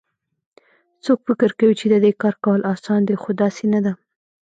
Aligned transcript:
څوک 1.03 1.19
فکر 1.27 1.49
کوي 1.59 1.75
چې 1.79 1.85
د 1.89 1.95
دې 2.03 2.11
کار 2.21 2.35
کول 2.43 2.61
اسان 2.73 3.01
دي 3.07 3.15
خو 3.21 3.29
داسي 3.41 3.65
نه 3.73 3.79
ده 3.85 3.93